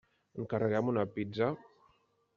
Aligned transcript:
Encarreguem 0.43 0.89
una 0.95 1.05
pizza? 1.19 1.53